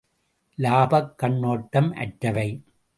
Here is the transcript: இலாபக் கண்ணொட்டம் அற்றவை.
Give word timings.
இலாபக் 0.57 1.13
கண்ணொட்டம் 1.23 1.93
அற்றவை. 1.97 2.49